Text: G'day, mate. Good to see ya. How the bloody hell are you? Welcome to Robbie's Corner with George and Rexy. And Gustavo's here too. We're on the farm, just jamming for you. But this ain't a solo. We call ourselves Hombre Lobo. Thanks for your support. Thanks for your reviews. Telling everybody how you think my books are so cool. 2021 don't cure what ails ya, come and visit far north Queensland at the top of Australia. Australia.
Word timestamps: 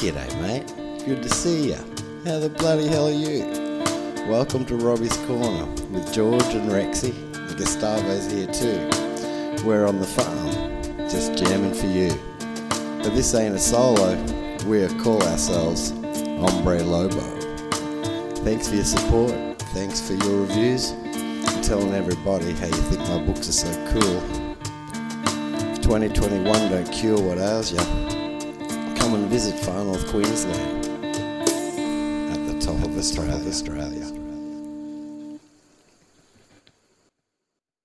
G'day, 0.00 0.40
mate. 0.40 1.04
Good 1.04 1.22
to 1.22 1.28
see 1.28 1.72
ya. 1.72 1.76
How 2.24 2.38
the 2.38 2.48
bloody 2.48 2.86
hell 2.86 3.08
are 3.08 3.12
you? 3.12 3.44
Welcome 4.30 4.64
to 4.64 4.76
Robbie's 4.76 5.14
Corner 5.26 5.66
with 5.90 6.10
George 6.10 6.42
and 6.54 6.70
Rexy. 6.70 7.12
And 7.34 7.58
Gustavo's 7.58 8.32
here 8.32 8.46
too. 8.46 8.88
We're 9.62 9.86
on 9.86 10.00
the 10.00 10.06
farm, 10.06 10.52
just 11.10 11.34
jamming 11.36 11.74
for 11.74 11.84
you. 11.84 12.18
But 13.02 13.14
this 13.14 13.34
ain't 13.34 13.54
a 13.54 13.58
solo. 13.58 14.16
We 14.64 14.88
call 15.02 15.22
ourselves 15.22 15.90
Hombre 15.90 16.82
Lobo. 16.82 17.20
Thanks 18.36 18.68
for 18.68 18.76
your 18.76 18.84
support. 18.84 19.32
Thanks 19.74 20.00
for 20.00 20.14
your 20.14 20.46
reviews. 20.46 20.92
Telling 21.60 21.92
everybody 21.92 22.52
how 22.52 22.68
you 22.68 22.82
think 22.88 23.00
my 23.00 23.22
books 23.22 23.50
are 23.50 23.52
so 23.52 23.70
cool. 23.92 24.20
2021 25.82 26.70
don't 26.70 26.90
cure 26.90 27.20
what 27.20 27.36
ails 27.36 27.70
ya, 27.74 27.82
come 29.10 29.22
and 29.22 29.28
visit 29.28 29.58
far 29.58 29.82
north 29.82 30.06
Queensland 30.06 30.86
at 32.32 32.46
the 32.46 32.60
top 32.64 32.76
of 32.84 32.96
Australia. 32.96 33.34
Australia. 33.48 34.29